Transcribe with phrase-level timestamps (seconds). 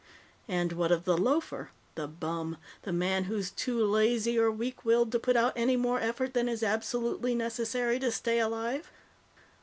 [0.47, 5.11] And what of the loafer, the bum, the man who's too lazy or weak willed
[5.11, 8.89] to put out any more effort than is absolutely necessary to stay alive?